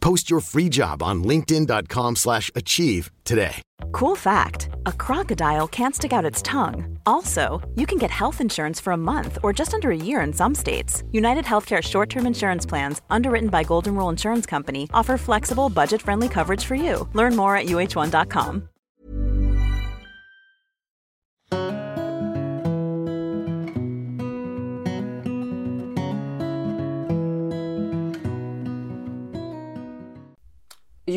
[0.00, 3.62] Post your free job on linkedin.com/achieve slash achieve today.
[3.92, 6.98] Cool fact a crocodile can't stick out its tongue.
[7.06, 10.32] Also, you can get health insurance for a month or just under a year in
[10.32, 11.02] some states.
[11.12, 16.02] United Healthcare short term insurance plans, underwritten by Golden Rule Insurance Company, offer flexible, budget
[16.02, 17.08] friendly coverage for you.
[17.14, 18.69] Learn more at uh1.com.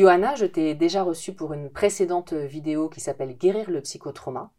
[0.04, 4.50] Johanna, je t'ai déjà reçue pour une précédente vidéo qui s'appelle Guérir le psychotrauma.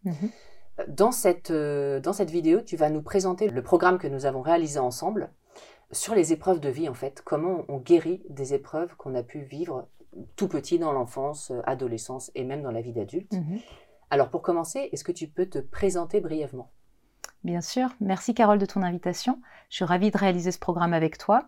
[0.87, 4.41] Dans cette, euh, dans cette vidéo, tu vas nous présenter le programme que nous avons
[4.41, 5.29] réalisé ensemble
[5.91, 9.41] sur les épreuves de vie, en fait, comment on guérit des épreuves qu'on a pu
[9.41, 9.87] vivre
[10.35, 13.33] tout petit dans l'enfance, euh, adolescence et même dans la vie d'adulte.
[13.33, 13.59] Mhm.
[14.09, 16.71] Alors pour commencer, est-ce que tu peux te présenter brièvement?
[17.45, 17.89] Bien sûr.
[18.01, 19.39] Merci Carole de ton invitation.
[19.69, 21.43] Je suis ravie de réaliser ce programme avec toi.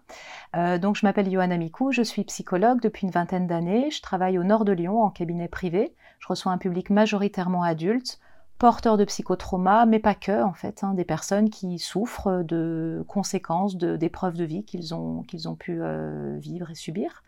[0.56, 3.90] Euh, donc, je m'appelle Johanna Mikou, je suis psychologue depuis une vingtaine d'années.
[3.90, 5.96] Je travaille au nord de Lyon en cabinet privé.
[6.20, 8.20] Je reçois un public majoritairement adulte,
[8.58, 13.76] porteurs de psychotrauma, mais pas que en fait, hein, des personnes qui souffrent de conséquences
[13.78, 15.24] d'épreuves de, vie qu'ils ont,
[15.58, 17.24] pu euh, vivre et subir.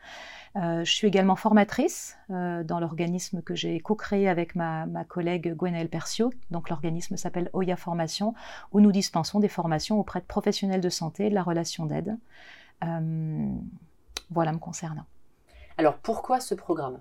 [0.56, 5.90] Euh, je suis également formatrice euh, dans l'organisme que j'ai co-créé avec ma, collègue Gwenaëlle
[5.90, 6.32] Percio.
[6.50, 8.34] Donc l'organisme s'appelle Oya Formation,
[8.72, 12.18] où nous dispensons des formations auprès de professionnels de santé et de la relation d'aide.
[14.32, 15.06] Voilà me concernant.
[15.78, 17.00] Alors pourquoi ce programme?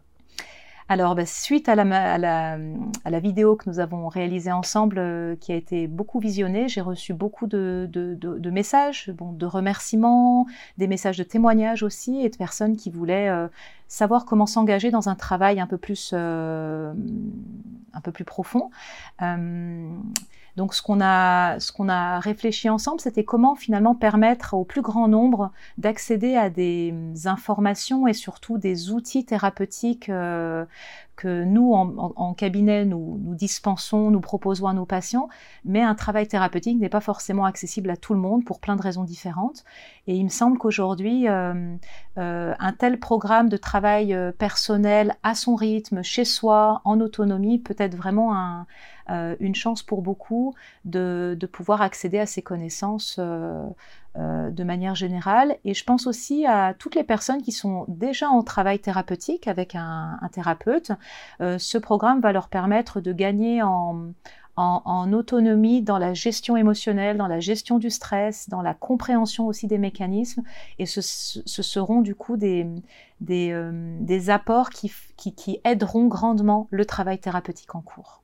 [0.91, 5.87] Alors, bah, suite à la, vidéo que nous avons réalisée ensemble, euh, qui a été
[5.87, 10.47] beaucoup visionnée, j'ai reçu beaucoup de messages, bon, de remerciements,
[10.79, 13.49] des messages de témoignages aussi, et de personnes qui voulaient euh,
[13.87, 16.95] savoir comment s'engager dans un travail un peu plus, euh,
[17.99, 18.71] un peu plus profond.
[19.23, 19.91] Euh,
[20.57, 26.35] donc, ce qu'on a, réfléchi ensemble, c'était comment finalement permettre au plus grand nombre d'accéder
[26.37, 26.93] à des
[27.27, 30.65] informations et surtout des outils thérapeutiques euh,
[31.19, 35.29] que nous, en, cabinet, nous, nous dispensons, nous proposons à nos patients,
[35.65, 38.83] mais un travail thérapeutique n'est pas forcément accessible à tout le monde pour plein de
[38.83, 39.65] raisons différentes.
[40.07, 41.77] Et il me semble qu'aujourd'hui, euh,
[42.19, 47.59] euh, un tel programme de travail euh, personnel à son rythme, chez soi, en autonomie,
[47.59, 48.67] peut être vraiment un,
[49.11, 50.55] euh, une chance pour beaucoup
[50.85, 53.65] de, pouvoir accéder à ces connaissances euh,
[54.17, 55.57] euh, de manière générale.
[55.65, 59.75] Et je pense aussi à toutes les personnes qui sont déjà en travail thérapeutique avec
[59.75, 60.93] un, thérapeute.
[61.41, 64.13] Ce programme va leur permettre de gagner en,
[65.13, 69.79] autonomie dans la gestion émotionnelle, dans la gestion du stress, dans la compréhension aussi des
[69.79, 70.43] mécanismes.
[70.79, 72.67] Et ce, seront du coup des,
[74.29, 78.23] apports qui aideront grandement le travail thérapeutique en cours.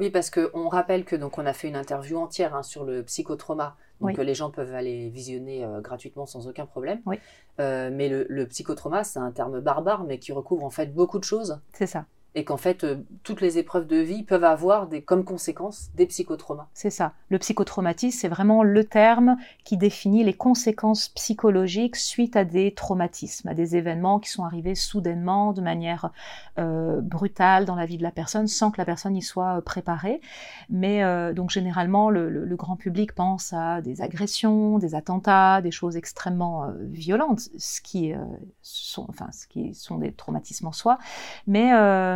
[0.00, 3.02] Oui, parce qu'on rappelle que donc on a fait une interview entière hein, sur le
[3.04, 4.14] psychotrauma, donc Oui.
[4.14, 7.00] que les gens peuvent aller visionner euh, gratuitement sans aucun problème.
[7.06, 7.18] Oui.
[7.60, 11.18] Euh, mais le, le psychotrauma, c'est un terme barbare, mais qui recouvre en fait beaucoup
[11.18, 12.06] de choses, C'est ça.
[12.34, 16.68] Et qu'en fait euh, toutes les épreuves de vie peuvent avoir comme conséquence des psychotraumas.
[16.74, 17.12] C'est ça.
[17.28, 23.48] Le psychotraumatisme, c'est vraiment le terme qui définit les conséquences psychologiques suite à des traumatismes,
[23.48, 26.10] à des événements qui sont arrivés soudainement, de manière
[26.58, 29.60] euh, brutale dans la vie de la personne, sans que la personne y soit euh,
[29.60, 30.20] préparée.
[30.68, 31.02] Mais
[31.34, 36.66] donc généralement, le, le- grand public pense à des agressions, des attentats, des choses extrêmement
[36.80, 38.12] violentes, ce qui,
[38.60, 40.98] sont, enfin, ce qui sont des traumatismes en soi.
[41.46, 41.70] Mais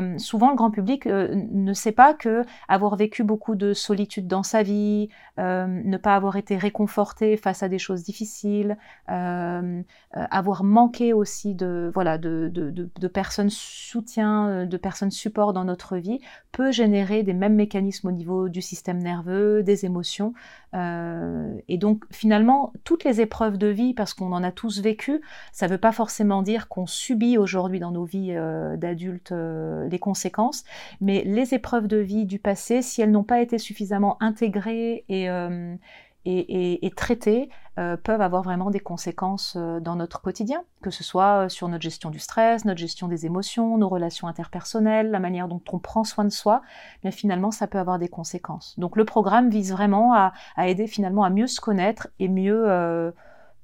[0.04, 4.26] euh, souvent, le grand public euh, ne sait pas que avoir vécu beaucoup de solitude
[4.26, 5.08] dans sa vie,
[5.38, 11.90] euh, ne pas avoir été réconforté face à des choses difficiles, avoir manqué aussi de
[11.92, 16.20] voilà de, de, de, personnes soutien, de personnes support dans notre vie,
[16.52, 20.34] peut générer des mêmes mécanismes au niveau du système nerveux, des émotions.
[20.72, 25.20] Et donc finalement, toutes les épreuves de vie, parce qu'on en a tous vécu,
[25.52, 28.34] ça ne veut pas forcément dire qu'on subit aujourd'hui dans nos vies
[28.76, 29.32] d'adultes
[29.98, 30.64] conséquences,
[31.00, 35.28] mais les épreuves de vie du passé, si elles n'ont pas été suffisamment intégrées et,
[36.24, 41.44] et, traités euh, peuvent avoir vraiment des conséquences euh, dans notre quotidien, que ce soit
[41.44, 45.48] euh, sur notre gestion du stress, notre gestion des émotions, nos relations interpersonnelles, la manière
[45.48, 46.62] dont on prend soin de soi,
[47.02, 48.78] mais finalement ça peut avoir des conséquences.
[48.78, 53.12] Donc le programme vise vraiment à, aider finalement à mieux se connaître et mieux,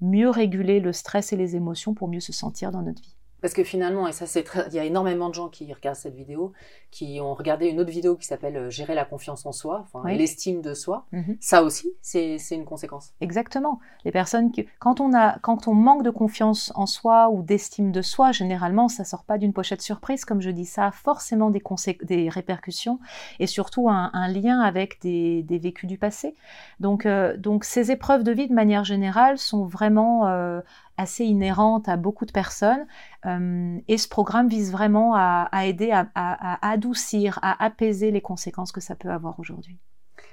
[0.00, 3.16] mieux réguler le stress et les émotions pour mieux se sentir dans notre vie.
[3.40, 4.66] Parce que finalement, et ça c'est très...
[4.68, 6.52] il y a énormément de gens qui regardent cette vidéo,
[6.90, 10.08] qui ont regardé une autre vidéo qui s'appelle euh, Gérer la confiance en soi, enfin,
[10.10, 11.06] l'estime de soi.
[11.12, 11.36] Mhm.
[11.40, 13.12] Ça aussi, c'est une conséquence.
[13.20, 13.80] Exactement.
[14.04, 17.92] Les personnes qui, quand on a, quand on manque de confiance en soi ou d'estime
[17.92, 21.50] de soi, généralement, ça sort pas d'une pochette surprise, comme je dis, ça a forcément
[21.50, 21.62] des,
[22.02, 22.98] des répercussions
[23.38, 26.34] et surtout un, lien avec des, des, vécus du passé.
[26.78, 30.60] Donc, euh, donc ces épreuves de vie, de manière générale, sont vraiment euh,
[31.00, 32.86] assez inhérente à beaucoup de personnes.
[33.26, 38.80] Euh, et ce programme vise vraiment à, aider à, adoucir, à apaiser les conséquences que
[38.80, 39.78] ça peut avoir aujourd'hui.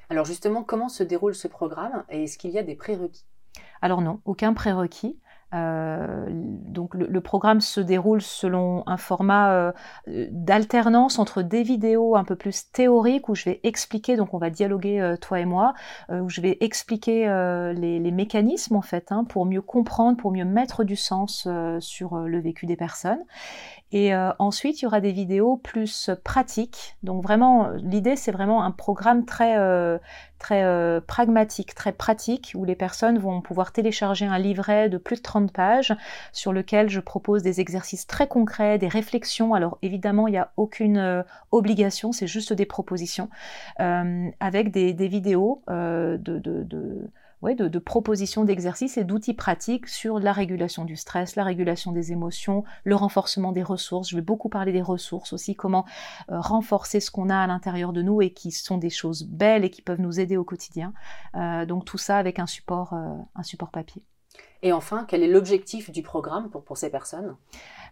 [0.10, 3.26] Alors justement, comment se déroule ce programme et est-ce qu'il y a des prérequis?
[3.82, 5.20] Alors non, aucun prérequis.
[5.54, 9.72] Euh, donc le, programme se déroule selon un format euh,
[10.08, 14.50] d'alternance entre des vidéos un peu plus théoriques où je vais expliquer, donc on va
[14.50, 15.74] dialoguer euh, toi et moi,
[16.10, 17.26] où je vais expliquer
[17.76, 21.48] les, mécanismes en fait hein, pour mieux comprendre, pour mieux mettre du sens
[21.80, 23.24] sur le vécu des personnes.
[23.92, 26.98] Et ensuite, il y aura des vidéos plus pratiques.
[27.04, 29.56] Donc vraiment, l'idée, c'est vraiment un programme très,
[30.40, 35.22] très pragmatique, très pratique, où les personnes vont pouvoir télécharger un livret de plus de
[35.22, 35.96] 30 pages
[36.32, 39.54] sur lequel je propose des exercices très concrets, des réflexions.
[39.54, 43.30] Alors évidemment, il n'y a aucune obligation, c'est juste des propositions,
[43.78, 46.18] avec des, vidéos de,
[47.42, 52.64] de, propositions d'exercices et d'outils pratiques sur la régulation du stress, la régulation des émotions,
[52.84, 54.10] le renforcement des ressources.
[54.10, 55.86] Je vais beaucoup parler des ressources aussi, comment
[56.32, 59.64] euh, renforcer ce qu'on a à l'intérieur de nous et qui sont des choses belles
[59.64, 60.94] et qui peuvent nous aider au quotidien.
[61.36, 62.48] Euh, donc tout ça avec euh, un
[63.44, 64.04] support papier.
[64.64, 67.36] Et enfin, quel est l'objectif du programme pour, pour ces personnes?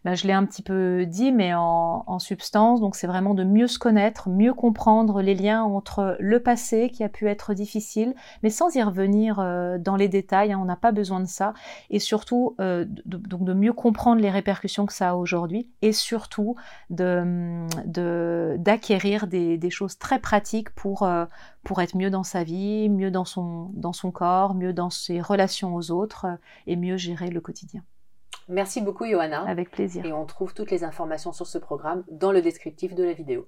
[0.06, 2.80] Bah, je l'ai un petit peu dit, mais en, substance.
[2.80, 7.04] Donc c'est vraiment de mieux se connaître, mieux comprendre les liens entre le passé qui
[7.04, 8.14] a pu être difficile,
[8.44, 10.54] mais sans y revenir euh, dans les détails.
[10.54, 11.54] Hein, on n'a pas besoin de ça.
[11.90, 15.92] Et surtout, euh, de, donc de mieux comprendre les répercussions que ça a aujourd'hui, et
[15.92, 16.56] surtout
[16.92, 21.26] d'acquérir de, d'acquérir des, des, choses très pratiques pour, euh,
[21.64, 25.20] pour être mieux dans sa vie, mieux dans son, dans son corps, mieux dans ses
[25.20, 26.28] relations aux autres
[26.68, 27.84] et mieux gérer le quotidien.
[28.48, 29.44] Merci beaucoup Johanna.
[29.44, 30.06] Avec plaisir.
[30.06, 33.48] Et on trouve toutes les informations sur ce programme dans le descriptif de la vidéo.